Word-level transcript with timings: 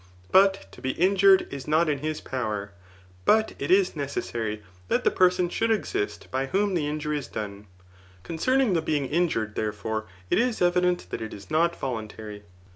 ]But 0.31 0.65
to 0.71 0.81
be 0.81 0.93
injured 0.93 1.45
is 1.53 1.67
not 1.67 1.87
in 1.87 1.99
his 1.99 2.21
power, 2.21 2.71
but 3.23 3.53
it 3.59 3.69
is 3.69 3.95
necessary 3.95 4.63
that 4.87 5.03
the 5.03 5.11
person 5.11 5.47
should 5.47 5.69
exist 5.69 6.31
by 6.31 6.47
whom 6.47 6.73
the 6.73 6.87
injury 6.87 7.19
is 7.19 7.27
done. 7.27 7.67
Concerning 8.23 8.73
the 8.73 8.81
being 8.81 9.05
injured, 9.05 9.55
there^ 9.55 9.71
fore, 9.71 10.05
it 10.31 10.39
is 10.39 10.59
evident 10.59 11.11
that 11.11 11.21
it 11.21 11.35
is 11.35 11.51
not 11.51 11.75
voluntary. 11.75 12.41